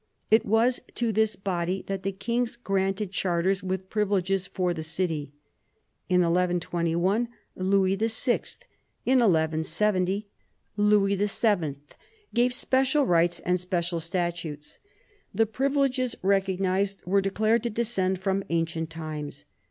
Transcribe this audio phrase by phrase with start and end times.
[0.31, 5.31] It was to this body that the kings granted charters with privileges for the city.
[6.09, 8.41] In 1121 Louis VI.,
[9.05, 10.27] in 1170
[10.75, 11.75] Louis VII.,
[12.33, 14.79] gave special rights and special statutes.
[15.35, 19.45] The privileges recognised were declared to descend from ancient times.